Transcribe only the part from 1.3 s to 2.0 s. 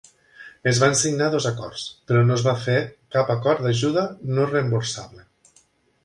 dos acords,